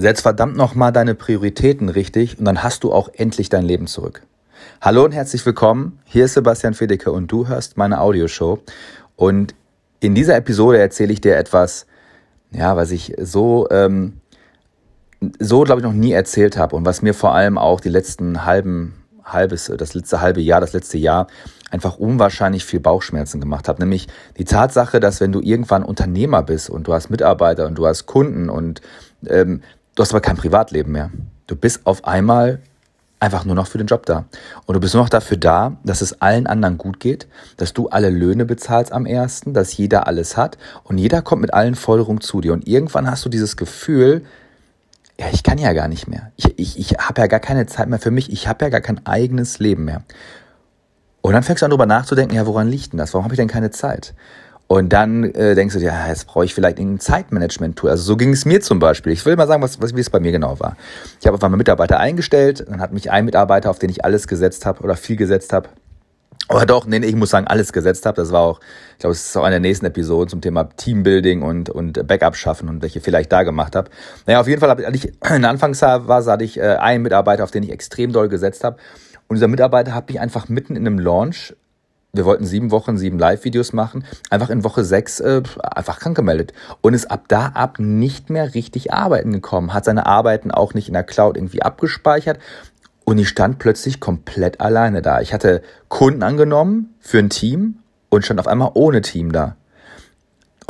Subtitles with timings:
[0.00, 4.22] Setz verdammt nochmal deine Prioritäten richtig und dann hast du auch endlich dein Leben zurück.
[4.80, 5.98] Hallo und herzlich willkommen.
[6.04, 8.60] Hier ist Sebastian Fedeke und du hörst meine Audioshow.
[9.16, 9.56] Und
[9.98, 11.86] in dieser Episode erzähle ich dir etwas,
[12.52, 14.20] ja, was ich so, ähm,
[15.40, 18.44] so glaube ich noch nie erzählt habe und was mir vor allem auch die letzten
[18.44, 21.26] halben, halbes, das letzte halbe Jahr, das letzte Jahr
[21.72, 23.80] einfach unwahrscheinlich viel Bauchschmerzen gemacht hat.
[23.80, 24.06] Nämlich
[24.36, 28.06] die Tatsache, dass wenn du irgendwann Unternehmer bist und du hast Mitarbeiter und du hast
[28.06, 28.80] Kunden und
[29.26, 29.62] ähm,
[29.98, 31.10] Du hast aber kein Privatleben mehr.
[31.48, 32.60] Du bist auf einmal
[33.18, 34.26] einfach nur noch für den Job da.
[34.64, 37.88] Und du bist nur noch dafür da, dass es allen anderen gut geht, dass du
[37.88, 42.20] alle Löhne bezahlst am ersten, dass jeder alles hat und jeder kommt mit allen Forderungen
[42.20, 42.52] zu dir.
[42.52, 44.24] Und irgendwann hast du dieses Gefühl,
[45.18, 46.30] ja, ich kann ja gar nicht mehr.
[46.36, 48.30] Ich, ich, ich habe ja gar keine Zeit mehr für mich.
[48.30, 50.04] Ich habe ja gar kein eigenes Leben mehr.
[51.22, 53.14] Und dann fängst du an, darüber nachzudenken, ja, woran liegt denn das?
[53.14, 54.14] Warum habe ich denn keine Zeit?
[54.68, 57.88] Und dann äh, denkst du dir, ja, jetzt brauche ich vielleicht ein Zeitmanagement-Tool.
[57.88, 59.12] Also so ging es mir zum Beispiel.
[59.12, 60.76] Ich will mal sagen, was, was, wie es bei mir genau war.
[61.20, 64.28] Ich habe einfach mal Mitarbeiter eingestellt, dann hat mich ein Mitarbeiter, auf den ich alles
[64.28, 65.70] gesetzt habe oder viel gesetzt habe,
[66.50, 68.16] oder doch, nee, ich muss sagen, alles gesetzt habe.
[68.16, 68.60] Das war auch,
[68.92, 72.36] ich glaube, es ist auch eine der nächsten Episoden zum Thema Teambuilding und, und Backup
[72.36, 73.90] schaffen und welche vielleicht da gemacht habe.
[74.26, 77.50] Naja, auf jeden Fall, als ich in der Anfangsphase hatte ich äh, einen Mitarbeiter, auf
[77.50, 78.78] den ich extrem doll gesetzt habe.
[79.28, 81.54] Und dieser Mitarbeiter hat mich einfach mitten in einem Launch
[82.18, 86.52] wir wollten sieben Wochen, sieben Live-Videos machen, einfach in Woche sechs äh, einfach krank gemeldet
[86.82, 90.88] und ist ab da ab nicht mehr richtig arbeiten gekommen, hat seine Arbeiten auch nicht
[90.88, 92.38] in der Cloud irgendwie abgespeichert
[93.04, 95.22] und ich stand plötzlich komplett alleine da.
[95.22, 97.78] Ich hatte Kunden angenommen für ein Team
[98.10, 99.56] und stand auf einmal ohne Team da.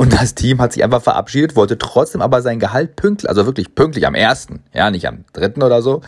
[0.01, 3.75] Und das Team hat sich einfach verabschiedet, wollte trotzdem aber sein Gehalt pünktlich, also wirklich
[3.75, 5.99] pünktlich am ersten, ja, nicht am dritten oder so,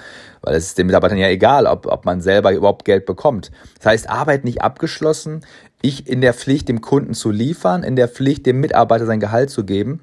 [0.41, 3.51] weil es ist den Mitarbeitern ja egal, ob, ob man selber überhaupt Geld bekommt.
[3.79, 5.41] Das heißt, Arbeit nicht abgeschlossen,
[5.81, 9.49] ich in der Pflicht, dem Kunden zu liefern, in der Pflicht, dem Mitarbeiter sein Gehalt
[9.49, 9.99] zu geben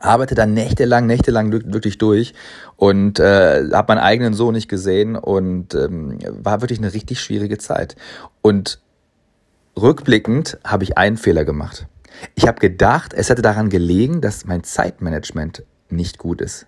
[0.00, 2.34] arbeite dann nächtelang, nächtelang wirklich durch
[2.76, 7.56] und äh, habe meinen eigenen Sohn nicht gesehen und ähm, war wirklich eine richtig schwierige
[7.56, 7.96] Zeit.
[8.42, 8.80] Und
[9.80, 11.86] rückblickend habe ich einen Fehler gemacht.
[12.34, 16.66] Ich habe gedacht, es hätte daran gelegen, dass mein Zeitmanagement nicht gut ist.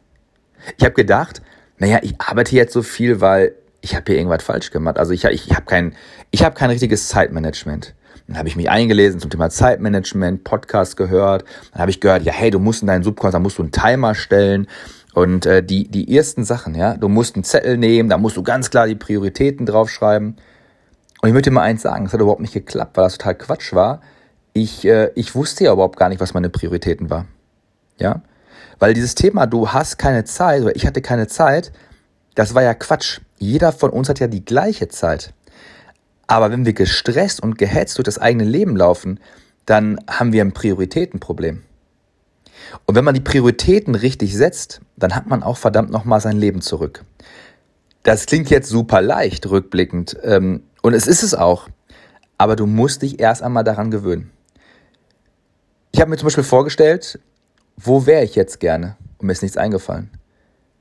[0.76, 1.42] Ich habe gedacht,
[1.78, 4.98] naja, ich arbeite jetzt so viel, weil ich habe hier irgendwas falsch gemacht.
[4.98, 5.94] Also ich, ich, ich habe kein,
[6.36, 7.94] hab kein richtiges Zeitmanagement.
[8.26, 11.44] Dann habe ich mich eingelesen zum Thema Zeitmanagement, Podcast gehört.
[11.72, 13.72] Dann habe ich gehört, ja, hey, du musst in deinen Subkonto, da musst du einen
[13.72, 14.66] Timer stellen.
[15.14, 18.42] Und äh, die, die ersten Sachen, ja, du musst einen Zettel nehmen, da musst du
[18.42, 20.36] ganz klar die Prioritäten draufschreiben.
[21.22, 23.36] Und ich möchte dir mal eins sagen, es hat überhaupt nicht geklappt, weil das total
[23.36, 24.02] Quatsch war,
[24.56, 27.26] ich, äh, ich wusste ja überhaupt gar nicht, was meine Prioritäten war.
[27.98, 28.22] Ja?
[28.78, 31.72] Weil dieses Thema, du hast keine Zeit oder ich hatte keine Zeit,
[32.34, 33.20] das war ja Quatsch.
[33.38, 35.34] Jeder von uns hat ja die gleiche Zeit.
[36.26, 39.20] Aber wenn wir gestresst und gehetzt durch das eigene Leben laufen,
[39.66, 41.62] dann haben wir ein Prioritätenproblem.
[42.86, 46.62] Und wenn man die Prioritäten richtig setzt, dann hat man auch verdammt nochmal sein Leben
[46.62, 47.04] zurück.
[48.02, 51.68] Das klingt jetzt super leicht rückblickend ähm, und es ist es auch,
[52.38, 54.30] aber du musst dich erst einmal daran gewöhnen.
[55.96, 57.18] Ich habe mir zum Beispiel vorgestellt,
[57.78, 58.96] wo wäre ich jetzt gerne?
[59.16, 60.10] Und mir ist nichts eingefallen.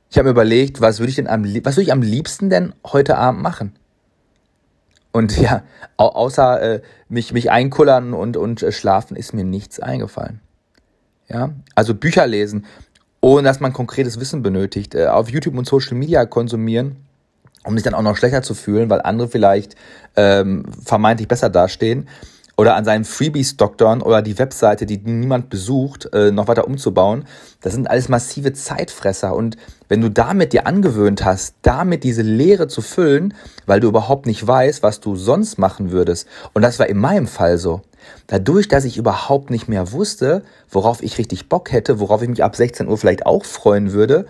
[0.09, 2.75] Ich habe mir überlegt, was würde ich denn am, was würde ich am liebsten denn
[2.85, 3.77] heute Abend machen?
[5.13, 5.63] Und ja,
[5.95, 10.41] außer äh, mich, mich einkullern und, und äh, schlafen ist mir nichts eingefallen.
[11.29, 12.65] Ja, also Bücher lesen,
[13.21, 16.97] ohne dass man konkretes Wissen benötigt, äh, auf YouTube und Social Media konsumieren,
[17.63, 19.77] um sich dann auch noch schlechter zu fühlen, weil andere vielleicht
[20.17, 22.09] ähm, vermeintlich besser dastehen
[22.57, 27.25] oder an seinen Freebies doktern oder die Webseite, die niemand besucht, äh, noch weiter umzubauen.
[27.61, 29.35] Das sind alles massive Zeitfresser.
[29.35, 29.57] Und
[29.89, 33.33] wenn du damit dir angewöhnt hast, damit diese Leere zu füllen,
[33.65, 37.27] weil du überhaupt nicht weißt, was du sonst machen würdest, und das war in meinem
[37.27, 37.81] Fall so,
[38.27, 42.43] dadurch, dass ich überhaupt nicht mehr wusste, worauf ich richtig Bock hätte, worauf ich mich
[42.43, 44.25] ab 16 Uhr vielleicht auch freuen würde,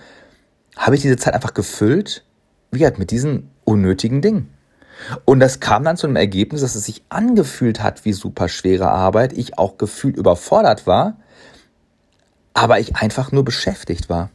[0.76, 2.24] habe ich diese Zeit einfach gefüllt,
[2.72, 4.55] wie halt mit diesen unnötigen Dingen.
[5.26, 8.90] Und das kam dann zu einem Ergebnis, dass es sich angefühlt hat wie super schwere
[8.90, 11.18] Arbeit, ich auch gefühlt überfordert war,
[12.54, 14.30] aber ich einfach nur beschäftigt war.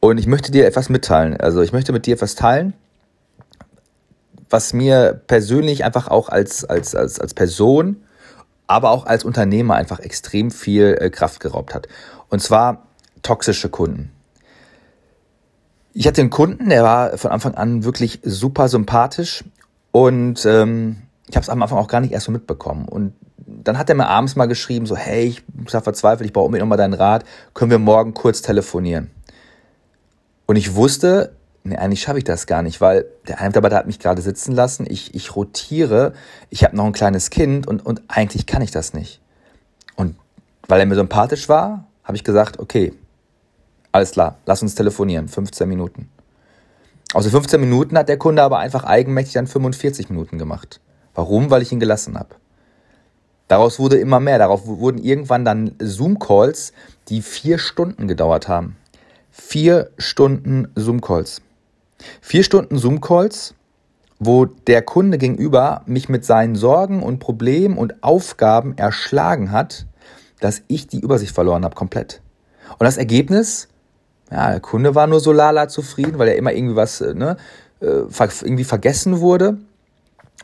[0.00, 1.36] Und ich möchte dir etwas mitteilen.
[1.36, 2.74] Also ich möchte mit dir etwas teilen,
[4.50, 8.02] was mir persönlich einfach auch als, als, als, als Person,
[8.66, 11.88] aber auch als Unternehmer einfach extrem viel äh, Kraft geraubt hat.
[12.28, 12.86] Und zwar
[13.22, 14.10] toxische Kunden.
[15.94, 19.44] Ich hatte einen Kunden, der war von Anfang an wirklich super sympathisch
[19.92, 22.88] und ähm, ich habe es am Anfang auch gar nicht erst so mitbekommen.
[22.88, 23.14] Und
[23.46, 26.64] dann hat er mir abends mal geschrieben, so, hey, ich bin verzweifelt, ich brauche unbedingt
[26.64, 27.24] nochmal deinen Rat,
[27.54, 29.10] können wir morgen kurz telefonieren?
[30.46, 31.34] Und ich wusste,
[31.64, 34.86] nee, eigentlich schaffe ich das gar nicht, weil der eine hat mich gerade sitzen lassen,
[34.88, 36.12] ich, ich rotiere,
[36.50, 39.20] ich habe noch ein kleines Kind und, und eigentlich kann ich das nicht.
[39.96, 40.16] Und
[40.68, 42.92] weil er mir sympathisch war, habe ich gesagt, okay,
[43.92, 46.08] Alles klar, lass uns telefonieren, 15 Minuten.
[47.14, 50.80] Den 15 Minuten hat der Kunde aber einfach eigenmächtig dann 45 Minuten gemacht.
[51.14, 51.50] Warum?
[51.50, 52.36] Weil ich ihn gelassen habe.
[53.48, 54.38] Daraus wurde immer mehr.
[54.38, 56.72] Darauf wurden irgendwann dann Zoom-Calls,
[57.08, 58.76] die vier Stunden gedauert haben.
[59.30, 61.42] Vier Stunden Zoom-Calls.
[62.20, 63.54] Vier Stunden Zoom-Calls,
[64.18, 69.86] wo der Kunde gegenüber mich mit seinen Sorgen und Problemen und Aufgaben erschlagen hat,
[70.40, 72.22] dass ich die Übersicht verloren habe komplett.
[72.70, 73.68] Und das Ergebnis,
[74.30, 77.36] ja, der Kunde war nur so lala zufrieden, weil er immer irgendwie was äh, ne,
[77.80, 78.04] äh,
[78.42, 79.58] irgendwie vergessen wurde.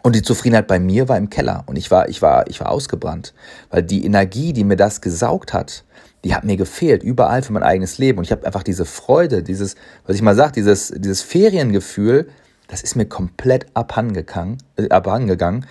[0.02, 2.70] Und die Zufriedenheit bei mir war im Keller und ich war, ich war, ich war
[2.70, 3.34] ausgebrannt,
[3.70, 5.84] weil die Energie, die mir das gesaugt hat,
[6.24, 9.42] die hat mir gefehlt überall für mein eigenes Leben und ich habe einfach diese Freude,
[9.42, 9.74] dieses,
[10.06, 12.28] was ich mal sage, dieses, dieses Feriengefühl,
[12.68, 15.66] das ist mir komplett abhandengegangen, äh, abhandengegangen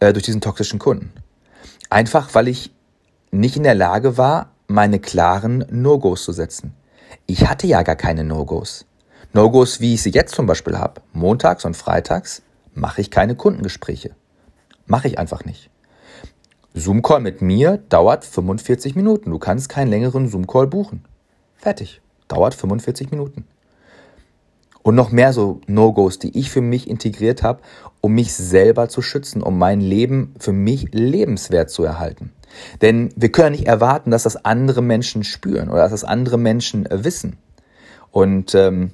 [0.00, 1.12] äh, durch diesen toxischen Kunden.
[1.90, 2.72] Einfach, weil ich
[3.30, 6.74] nicht in der Lage war, meine klaren No-Gos zu setzen.
[7.26, 8.86] Ich hatte ja gar keine No-Gos.
[9.32, 12.42] No-Gos, wie ich sie jetzt zum Beispiel habe, montags und freitags,
[12.74, 14.14] mache ich keine Kundengespräche.
[14.86, 15.70] Mache ich einfach nicht.
[16.74, 19.30] Zoom-Call mit mir dauert 45 Minuten.
[19.30, 21.04] Du kannst keinen längeren Zoom-Call buchen.
[21.56, 22.00] Fertig.
[22.28, 23.46] Dauert 45 Minuten.
[24.82, 27.60] Und noch mehr so No-Gos, die ich für mich integriert habe,
[28.00, 32.32] um mich selber zu schützen, um mein Leben für mich lebenswert zu erhalten.
[32.80, 36.86] Denn wir können nicht erwarten, dass das andere Menschen spüren oder dass das andere Menschen
[36.90, 37.38] wissen.
[38.10, 38.90] Und ähm,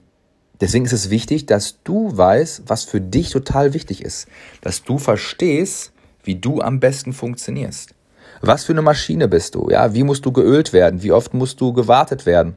[0.61, 4.27] Deswegen ist es wichtig, dass du weißt, was für dich total wichtig ist.
[4.61, 5.93] Dass du verstehst,
[6.25, 7.95] wie du am besten funktionierst.
[8.41, 9.69] Was für eine Maschine bist du?
[9.71, 11.03] Ja, wie musst du geölt werden?
[11.03, 12.57] Wie oft musst du gewartet werden?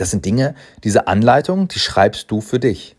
[0.00, 2.96] Das sind Dinge, diese Anleitung, die schreibst du für dich.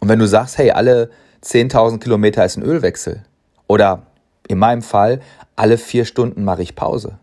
[0.00, 1.10] Und wenn du sagst, hey, alle
[1.44, 3.22] 10.000 Kilometer ist ein Ölwechsel
[3.66, 4.06] oder
[4.48, 5.20] in meinem Fall,
[5.56, 7.18] alle vier Stunden mache ich Pause,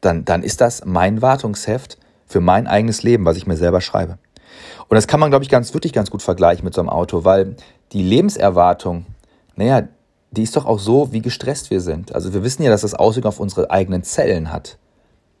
[0.00, 4.18] dann, dann ist das mein Wartungsheft für mein eigenes Leben, was ich mir selber schreibe.
[4.88, 7.24] Und das kann man, glaube ich, ganz wirklich ganz gut vergleichen mit so einem Auto,
[7.24, 7.54] weil
[7.92, 9.06] die Lebenserwartung,
[9.54, 9.86] naja,
[10.32, 12.12] die ist doch auch so, wie gestresst wir sind.
[12.12, 14.78] Also wir wissen ja, dass das Auswirkungen auf unsere eigenen Zellen hat.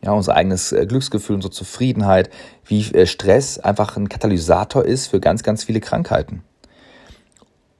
[0.02, 2.30] Ja, unser eigenes äh, Glücksgefühl, unsere Zufriedenheit,
[2.64, 6.42] wie äh, Stress einfach ein Katalysator ist für ganz, ganz viele Krankheiten.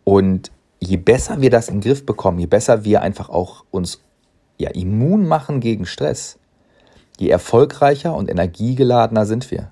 [0.04, 4.00] Und je besser wir das in den Griff bekommen, je besser wir einfach auch uns
[4.58, 6.38] ja, immun machen gegen Stress,
[7.18, 9.70] je erfolgreicher und energiegeladener sind wir.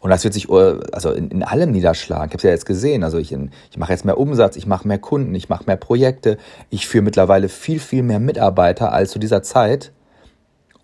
[0.00, 2.28] Und das wird sich äh, also in, in allem niederschlagen.
[2.28, 3.02] Ich habe es ja jetzt gesehen.
[3.02, 6.38] Also ich, ich mache jetzt mehr Umsatz, ich mache mehr Kunden, ich mache mehr Projekte.
[6.70, 9.92] Ich führe mittlerweile viel, viel mehr Mitarbeiter als zu dieser Zeit.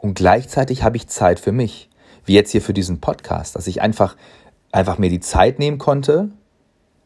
[0.05, 1.89] Und gleichzeitig habe ich Zeit für mich.
[2.27, 4.17] Wie jetzt hier für diesen Podcast, dass ich einfach,
[4.71, 6.29] einfach mir die Zeit nehmen konnte,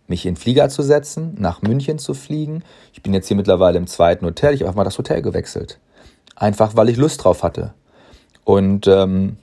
[0.09, 2.65] mich in den Flieger zu setzen, nach München zu fliegen.
[2.93, 4.53] Ich bin jetzt hier mittlerweile im zweiten Hotel.
[4.53, 5.79] Ich habe mal das Hotel gewechselt.
[6.35, 7.73] Einfach, weil ich Lust drauf hatte.
[8.43, 9.37] Und ähm,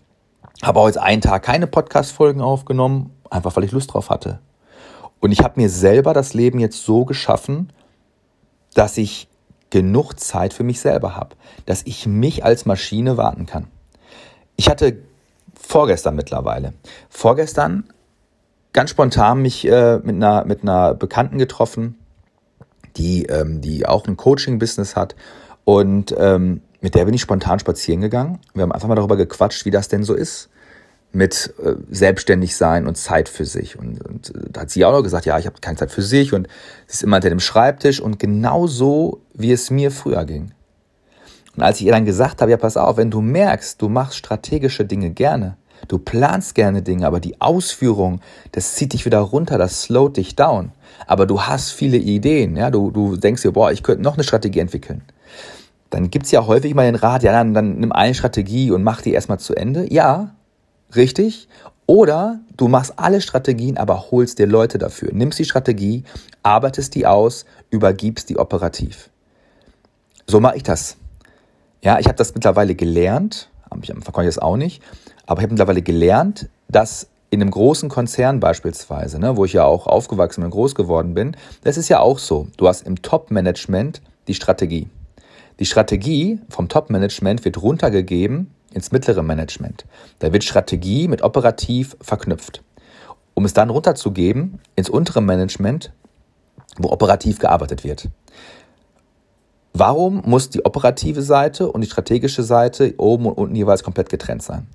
[0.62, 4.40] habe heute einen Tag keine Podcast-Folgen aufgenommen, einfach weil ich Lust drauf hatte.
[5.22, 7.72] Und ich habe mir selber das Leben jetzt so geschaffen,
[8.74, 9.30] dass ich
[9.76, 11.36] genug Zeit für mich selber habe,
[11.66, 13.68] dass ich mich als Maschine warten kann.
[14.56, 15.00] Ich hatte
[15.54, 16.72] vorgestern mittlerweile,
[17.10, 17.84] vorgestern
[18.72, 22.00] ganz spontan mich äh, mit, einer, mit einer Bekannten getroffen,
[22.96, 25.18] die, ähm, die auch ein Coaching-Business hat
[25.66, 28.40] und ähm, mit der bin ich spontan spazieren gegangen.
[28.54, 30.50] Wir haben einfach mal darüber gequatscht, wie das denn so ist
[31.16, 33.80] mit äh, selbstständig sein und Zeit für sich.
[33.80, 36.02] Und, und äh, da hat sie auch noch gesagt, ja, ich habe keine Zeit für
[36.02, 36.48] sich und
[36.88, 40.52] sie ist immer hinter dem Schreibtisch und genau so, wie es mir früher ging.
[41.56, 44.18] Und als ich ihr dann gesagt habe, ja, pass auf, wenn du merkst, du machst
[44.18, 48.20] strategische Dinge gerne, du planst gerne Dinge, aber die Ausführung,
[48.52, 50.74] das zieht dich wieder runter, das slowt dich down.
[51.08, 54.24] Aber du hast viele Ideen, ja, du, du denkst dir, boah, ich könnte noch eine
[54.24, 55.02] Strategie entwickeln
[55.92, 59.02] dann gibt's ja häufig mal den Rat, ja, dann, dann nimm eine Strategie und mach
[59.02, 59.92] die erstmal zu Ende.
[59.94, 60.36] Ja,
[60.96, 61.48] richtig.
[61.88, 65.12] Oder du machst alle Strategien, aber holst dir Leute dafür.
[65.14, 66.04] Nimmst die Strategie,
[66.42, 69.10] arbeitest die aus, übergibst die operativ.
[70.28, 70.98] So mache ich das.
[71.84, 74.82] Ja, ich habe das mittlerweile gelernt, konnte ich das auch nicht,
[75.28, 79.66] aber ich habe mittlerweile gelernt, dass in einem großen Konzern beispielsweise, ne, wo ich ja
[79.66, 82.48] auch aufgewachsen und groß geworden bin, das ist ja auch so.
[82.58, 84.88] Du hast im Top-Management die Strategie.
[85.60, 89.86] Die Strategie vom Top-Management wird runtergegeben ins mittlere Management.
[90.20, 92.62] Da wird Strategie mit operativ verknüpft.
[93.34, 95.92] Um es dann runterzugeben ins untere Management,
[96.78, 98.10] wo operativ gearbeitet wird.
[99.74, 104.44] Warum muss die operative Seite und die strategische Seite oben und unten jeweils komplett getrennt
[104.44, 104.68] sein?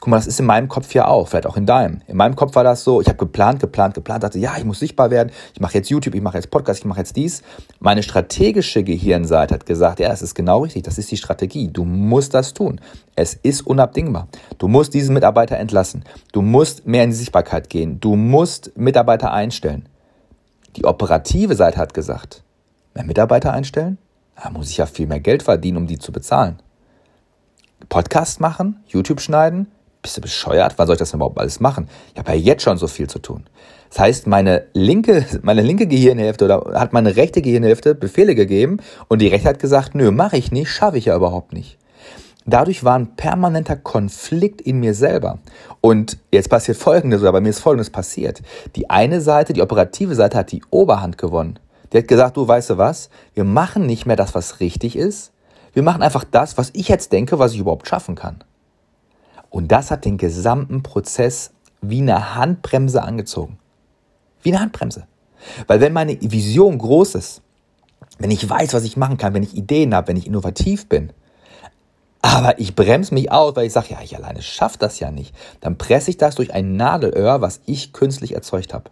[0.00, 2.02] Guck mal, das ist in meinem Kopf ja auch, vielleicht auch in deinem.
[2.06, 4.78] In meinem Kopf war das so, ich habe geplant, geplant, geplant, dachte, ja, ich muss
[4.78, 7.42] sichtbar werden, ich mache jetzt YouTube, ich mache jetzt Podcast, ich mache jetzt dies.
[7.80, 11.68] Meine strategische Gehirnseite hat gesagt, ja, es ist genau richtig, das ist die Strategie.
[11.68, 12.80] Du musst das tun.
[13.16, 14.28] Es ist unabdingbar.
[14.58, 16.04] Du musst diesen Mitarbeiter entlassen.
[16.32, 17.98] Du musst mehr in die Sichtbarkeit gehen.
[18.00, 19.88] Du musst Mitarbeiter einstellen.
[20.76, 22.42] Die operative Seite hat gesagt,
[22.94, 23.98] mehr Mitarbeiter einstellen?
[24.42, 26.58] Da muss ich ja viel mehr Geld verdienen, um die zu bezahlen.
[27.88, 29.68] Podcast machen, YouTube schneiden,
[30.04, 30.74] bist du bescheuert?
[30.76, 31.88] Wann soll ich das denn überhaupt alles machen?
[32.12, 33.44] Ich habe ja jetzt schon so viel zu tun.
[33.88, 39.22] Das heißt, meine linke, meine linke Gehirnhälfte oder hat meine rechte Gehirnhälfte Befehle gegeben und
[39.22, 41.78] die rechte hat gesagt, nö, mache ich nicht, schaffe ich ja überhaupt nicht.
[42.44, 45.38] Dadurch war ein permanenter Konflikt in mir selber.
[45.80, 48.42] Und jetzt passiert Folgendes, oder bei mir ist Folgendes passiert.
[48.76, 51.58] Die eine Seite, die operative Seite hat die Oberhand gewonnen.
[51.92, 55.32] Die hat gesagt, du weißt du was, wir machen nicht mehr das, was richtig ist.
[55.72, 58.44] Wir machen einfach das, was ich jetzt denke, was ich überhaupt schaffen kann.
[59.54, 63.56] Und das hat den gesamten Prozess wie eine Handbremse angezogen.
[64.42, 65.06] Wie eine Handbremse.
[65.68, 67.40] Weil wenn meine Vision groß ist,
[68.18, 71.12] wenn ich weiß, was ich machen kann, wenn ich Ideen habe, wenn ich innovativ bin,
[72.20, 75.32] aber ich bremse mich aus, weil ich sage, ja, ich alleine schaffe das ja nicht,
[75.60, 78.90] dann presse ich das durch ein Nadelöhr, was ich künstlich erzeugt habe.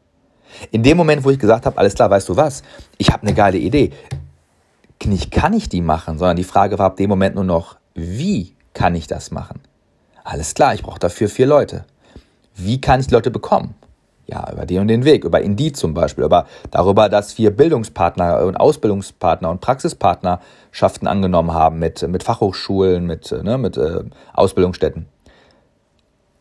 [0.71, 2.63] In dem Moment, wo ich gesagt habe, alles klar, weißt du was,
[2.99, 3.91] ich habe eine geile Idee.
[5.05, 8.55] Nicht kann ich die machen, sondern die Frage war ab dem Moment nur noch, wie
[8.75, 9.61] kann ich das machen?
[10.25, 11.85] Alles klar, ich brauche dafür vier Leute.
[12.55, 13.75] Wie kann ich Leute bekommen?
[14.27, 18.45] Ja, über den und den Weg, über Indeed zum Beispiel, aber darüber, dass wir Bildungspartner
[18.45, 25.07] und Ausbildungspartner und Praxispartnerschaften angenommen haben mit, mit Fachhochschulen, mit, ne, mit äh, Ausbildungsstätten.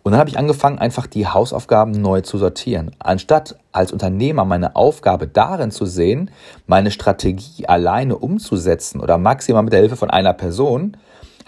[0.03, 2.91] Und dann habe ich angefangen, einfach die Hausaufgaben neu zu sortieren.
[2.99, 6.31] Anstatt als Unternehmer meine Aufgabe darin zu sehen,
[6.65, 10.97] meine Strategie alleine umzusetzen oder maximal mit der Hilfe von einer Person,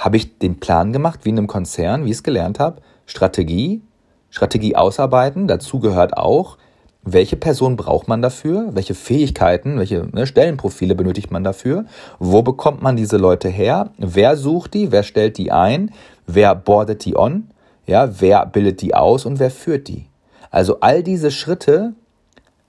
[0.03, 3.81] habe ich den Plan gemacht, wie in einem Konzern, wie ich es gelernt habe, Strategie,
[4.29, 5.47] Strategie ausarbeiten.
[5.47, 6.57] Dazu gehört auch,
[7.03, 11.85] welche Person braucht man dafür, welche Fähigkeiten, welche ne, Stellenprofile benötigt man dafür,
[12.19, 15.91] wo bekommt man diese Leute her, wer sucht die, wer stellt die ein,
[16.27, 17.47] wer bordet die on,
[17.85, 20.07] ja, wer bildet die aus und wer führt die.
[20.51, 21.93] Also all diese Schritte,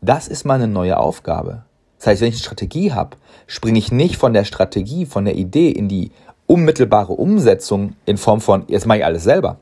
[0.00, 1.64] das ist meine neue Aufgabe.
[1.98, 3.16] Das heißt, wenn ich eine Strategie habe,
[3.48, 6.12] springe ich nicht von der Strategie, von der Idee in die
[6.46, 9.58] unmittelbare Umsetzung in Form von, jetzt mache ich alles selber.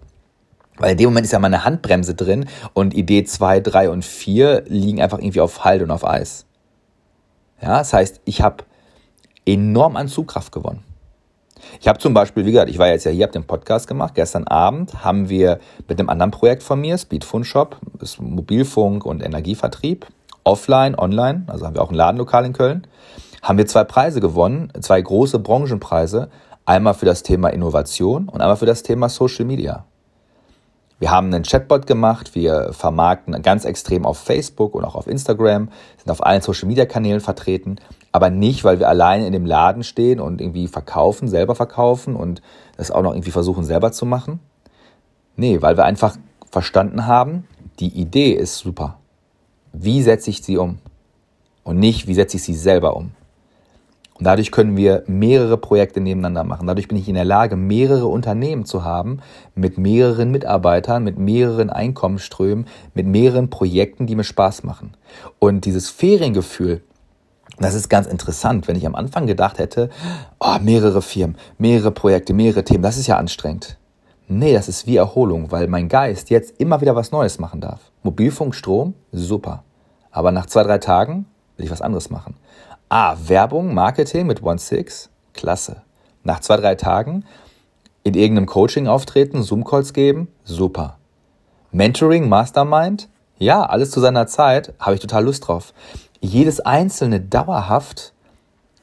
[0.79, 4.65] Weil in dem Moment ist ja meine Handbremse drin und Idee 2, 3 und 4
[4.67, 6.47] liegen einfach irgendwie auf Halt und auf Eis.
[7.61, 8.65] Ja, das heißt, ich habe
[9.47, 10.83] enorm an Zugkraft gewonnen.
[11.81, 14.15] Ich habe zum Beispiel, wie gesagt, ich war jetzt ja hier, habe den Podcast gemacht.
[14.15, 19.23] Gestern Abend haben wir mit einem anderen Projekt von mir, Speedphone Shop, ist Mobilfunk und
[19.23, 20.07] Energievertrieb,
[20.45, 22.87] offline, online, also haben wir auch ein Ladenlokal in Köln,
[23.43, 26.31] haben wir zwei Preise gewonnen, zwei große Branchenpreise
[26.65, 29.85] Einmal für das Thema Innovation und einmal für das Thema Social Media.
[31.01, 35.71] Wir haben einen Chatbot gemacht, wir vermarkten ganz extrem auf Facebook und auch auf Instagram,
[35.97, 37.81] sind auf allen Social Media Kanälen vertreten,
[38.13, 42.41] aber nicht, weil wir alleine in dem Laden stehen und irgendwie verkaufen, selber verkaufen und
[42.77, 44.39] das auch noch irgendwie versuchen selber zu machen.
[45.35, 46.17] Nee, weil wir einfach
[46.49, 47.49] verstanden haben,
[47.81, 49.01] die Idee ist super.
[49.73, 50.79] Wie setze ich sie um?
[51.65, 53.11] Und nicht, wie setze ich sie selber um?
[54.19, 56.67] Und dadurch können wir mehrere Projekte nebeneinander machen.
[56.67, 59.21] Dadurch bin ich in der Lage, mehrere Unternehmen zu haben,
[59.55, 64.93] mit mehreren Mitarbeitern, mit mehreren Einkommensströmen, mit mehreren Projekten, die mir Spaß machen.
[65.39, 66.83] Und dieses Feriengefühl,
[67.59, 69.91] das ist ganz interessant, wenn ich am Anfang gedacht hätte,
[70.41, 73.79] oh, mehrere Firmen, mehrere Projekte, mehrere Themen, das ist ja anstrengend.
[74.29, 77.81] Nee, das ist wie Erholung, weil mein Geist jetzt immer wieder was Neues machen darf.
[78.03, 79.65] Mobilfunk, Strom, super.
[80.11, 81.27] Aber nach zwei, drei Tagen
[81.57, 82.37] will ich was anderes machen.
[82.95, 85.81] Ah, Werbung, Marketing mit OneSix, klasse.
[86.25, 87.25] Nach zwei, drei Tagen
[88.03, 90.99] in irgendeinem Coaching auftreten, Zoom-Calls geben, super.
[91.71, 93.09] Mentoring, Mastermind,
[93.39, 95.73] ja, alles zu seiner Zeit, habe ich total Lust drauf.
[96.21, 98.13] Jedes einzelne dauerhaft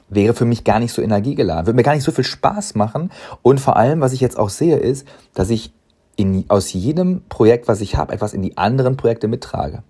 [0.08, 3.12] wäre für mich gar nicht so energiegeladen, würde mir gar nicht so viel Spaß machen.
[3.44, 5.72] Und vor allem, was ich jetzt auch sehe, ist, dass ich
[6.16, 9.84] in, aus jedem Projekt, was ich habe, etwas in die anderen Projekte mittrage.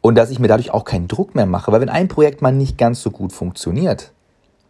[0.00, 2.52] Und dass ich mir dadurch auch keinen Druck mehr mache, weil wenn ein Projekt mal
[2.52, 4.12] nicht ganz so gut funktioniert,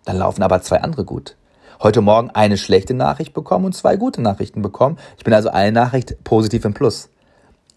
[0.05, 1.37] dann laufen aber zwei andere gut.
[1.83, 4.99] Heute Morgen eine schlechte Nachricht bekommen und zwei gute Nachrichten bekommen.
[5.17, 7.09] Ich bin also eine Nachricht positiv im Plus.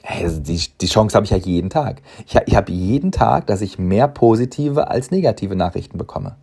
[0.03, 2.01] Also die, die Chance habe ich ja jeden Tag.
[2.25, 6.35] Ich, ich habe jeden Tag, dass ich mehr positive als negative Nachrichten bekomme.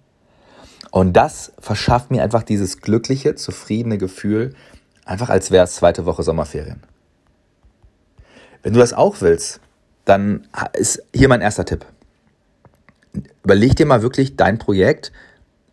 [0.91, 4.55] Und das verschafft mir einfach dieses glückliche, zufriedene Gefühl,
[5.05, 6.83] einfach als wäre es zweite Woche Sommerferien.
[8.63, 9.61] Wenn du das auch willst,
[10.09, 11.85] dann ist hier mein erster Tipp.
[13.45, 15.13] Überleg dir mal wirklich dein Projekt,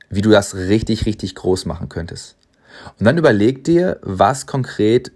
[0.10, 2.36] wie du das richtig, richtig groß machen könntest.
[3.00, 5.12] Und dann überleg dir, was konkret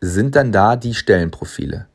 [0.00, 1.86] sind dann da die Stellenprofile.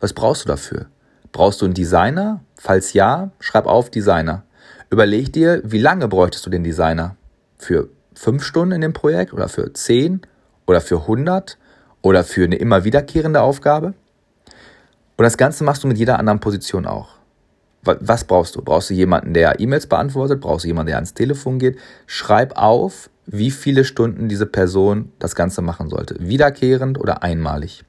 [0.00, 0.86] Was brauchst du dafür?
[1.32, 2.40] Brauchst du einen Designer?
[2.56, 4.44] Falls ja, schreib auf Designer.
[4.90, 7.16] Überleg dir, wie lange bräuchtest du den Designer?
[7.58, 10.22] Für fünf Stunden in dem Projekt oder für zehn
[10.66, 11.58] oder für 100
[12.02, 13.94] oder für eine immer wiederkehrende Aufgabe?
[15.20, 17.10] Und das Ganze machst du mit jeder anderen Position auch.
[17.82, 18.62] Was brauchst du?
[18.62, 20.40] Brauchst du jemanden, der E-Mails beantwortet?
[20.40, 21.78] Brauchst du jemanden, der ans Telefon geht?
[22.06, 26.16] Schreib auf, wie viele Stunden diese Person das Ganze machen sollte.
[26.20, 27.84] Wiederkehrend oder einmalig.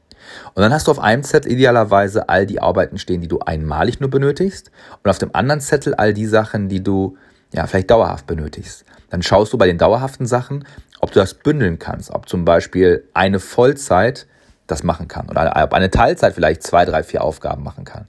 [0.55, 4.01] Und dann hast du auf einem Zettel idealerweise all die Arbeiten stehen, die du einmalig
[4.01, 4.69] nur benötigst
[5.01, 7.15] und auf dem anderen Zettel all die Sachen, die du
[7.53, 8.83] ja vielleicht dauerhaft benötigst.
[9.09, 10.65] Dann schaust du bei den dauerhaften Sachen,
[10.99, 14.27] ob du das bündeln kannst, ob zum Beispiel eine Vollzeit
[14.71, 18.07] das machen kann oder ob eine Teilzeit vielleicht zwei, drei, vier Aufgaben machen kann.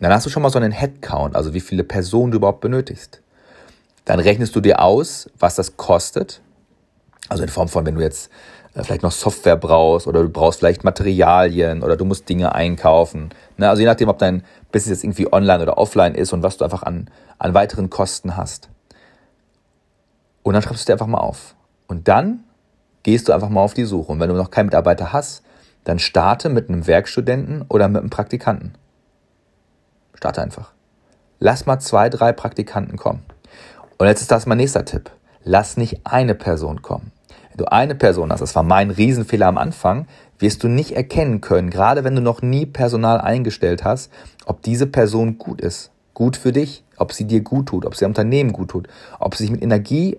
[0.00, 3.20] Dann hast du schon mal so einen Headcount, also wie viele Personen du überhaupt benötigst.
[4.04, 6.40] Dann rechnest du dir aus, was das kostet.
[7.28, 8.30] Also in Form von, wenn du jetzt
[8.74, 13.30] äh, vielleicht noch Software brauchst oder du brauchst vielleicht Materialien oder du musst Dinge einkaufen.
[13.56, 13.68] Ne?
[13.68, 16.64] Also je nachdem, ob dein Business jetzt irgendwie online oder offline ist und was du
[16.64, 18.68] einfach an, an weiteren Kosten hast.
[20.42, 21.56] Und dann schreibst du dir einfach mal auf.
[21.88, 22.44] Und dann
[23.02, 24.12] gehst du einfach mal auf die Suche.
[24.12, 25.42] Und wenn du noch keinen Mitarbeiter hast,
[25.86, 28.74] dann starte mit einem Werkstudenten oder mit einem Praktikanten.
[30.14, 30.72] Starte einfach.
[31.38, 33.22] Lass mal zwei, drei Praktikanten kommen.
[33.96, 35.10] Und jetzt ist das mein nächster Tipp.
[35.44, 37.12] Lass nicht eine Person kommen.
[37.50, 40.08] Wenn du eine Person hast, das war mein Riesenfehler am Anfang,
[40.40, 44.10] wirst du nicht erkennen können, gerade wenn du noch nie Personal eingestellt hast,
[44.44, 45.92] ob diese Person gut ist.
[46.14, 48.88] Gut für dich, ob sie dir gut tut, ob sie dem Unternehmen gut tut,
[49.20, 50.18] ob sie sich mit Energie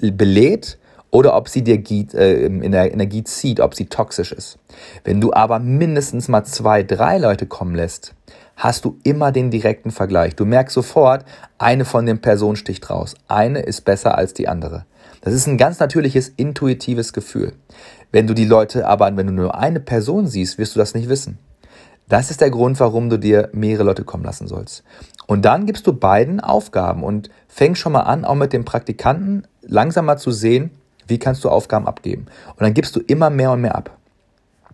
[0.00, 0.76] belädt
[1.14, 1.80] oder ob sie dir
[2.14, 4.58] äh, in der Energie zieht, ob sie toxisch ist.
[5.04, 8.16] Wenn du aber mindestens mal zwei, drei Leute kommen lässt,
[8.56, 10.34] hast du immer den direkten Vergleich.
[10.34, 11.24] Du merkst sofort,
[11.56, 13.14] eine von den Personen sticht raus.
[13.28, 14.86] Eine ist besser als die andere.
[15.20, 17.52] Das ist ein ganz natürliches, intuitives Gefühl.
[18.10, 21.08] Wenn du die Leute aber, wenn du nur eine Person siehst, wirst du das nicht
[21.08, 21.38] wissen.
[22.08, 24.82] Das ist der Grund, warum du dir mehrere Leute kommen lassen sollst.
[25.28, 29.46] Und dann gibst du beiden Aufgaben und fängst schon mal an, auch mit dem Praktikanten
[29.62, 30.72] langsam mal zu sehen,
[31.06, 32.26] wie kannst du Aufgaben abgeben.
[32.50, 33.96] Und dann gibst du immer mehr und mehr ab.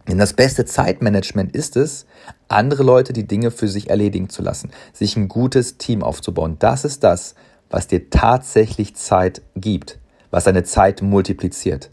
[0.09, 2.07] Denn das beste Zeitmanagement ist es,
[2.49, 6.57] andere Leute die Dinge für sich erledigen zu lassen, sich ein gutes Team aufzubauen.
[6.59, 7.35] Das ist das,
[7.71, 9.99] was dir tatsächlich Zeit gibt,
[10.31, 11.91] was deine Zeit multipliziert.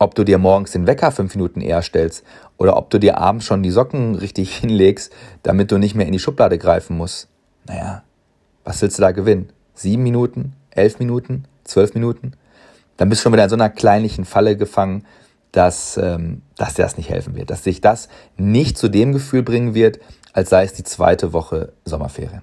[0.00, 2.24] Ob du dir morgens den Wecker fünf Minuten eher stellst
[2.58, 6.12] oder ob du dir abends schon die Socken richtig hinlegst, damit du nicht mehr in
[6.12, 7.28] die Schublade greifen musst.
[7.66, 8.02] Naja,
[8.64, 9.50] was willst du da gewinnen?
[9.74, 10.54] Sieben Minuten?
[10.70, 11.44] Elf Minuten?
[11.62, 12.32] Zwölf Minuten?
[12.96, 15.04] Dann bist du schon wieder in so einer kleinlichen Falle gefangen,
[15.52, 19.42] dass, ähm, dass dir das nicht helfen wird, dass sich das nicht zu dem Gefühl
[19.42, 20.00] bringen wird,
[20.32, 22.42] als sei es die zweite Woche Sommerferien.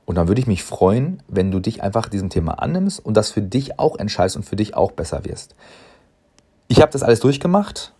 [0.06, 3.32] Und dann würde ich mich freuen, wenn du dich einfach diesem Thema annimmst und das
[3.32, 5.56] für dich auch entscheidest und für dich auch besser wirst.
[6.68, 7.94] Ich habe das alles durchgemacht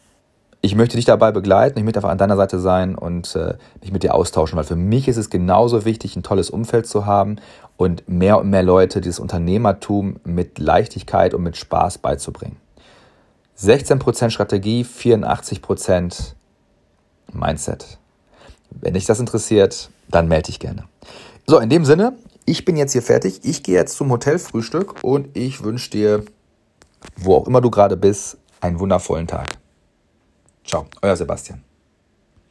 [0.66, 3.92] ich möchte dich dabei begleiten, ich möchte einfach an deiner Seite sein und äh, mich
[3.92, 7.36] mit dir austauschen, weil für mich ist es genauso wichtig, ein tolles Umfeld zu haben
[7.76, 12.56] und mehr und mehr Leute dieses Unternehmertum mit Leichtigkeit und mit Spaß beizubringen.
[13.60, 16.32] 16% Strategie, 84%
[17.34, 17.98] Mindset.
[18.70, 20.86] Wenn dich das interessiert, dann melde dich gerne.
[21.46, 22.14] So, in dem Sinne,
[22.46, 23.42] ich bin jetzt hier fertig.
[23.44, 26.24] Ich gehe jetzt zum Hotelfrühstück und ich wünsche dir,
[27.18, 29.58] wo auch immer du gerade bist, einen wundervollen Tag.
[30.64, 31.73] Ciao, euer Sebastian.